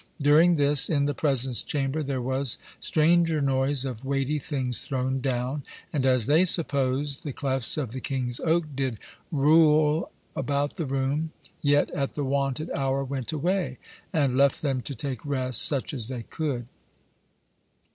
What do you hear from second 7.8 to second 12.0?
the King's Oak did roul about the room, yet